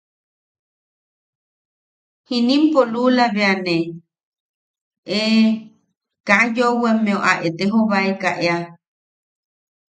[2.27, 3.77] Jinimpo lula bea ne
[5.19, 5.19] ¡e...
[6.27, 8.57] kaa yoʼowemmeu a etejobaeka ea!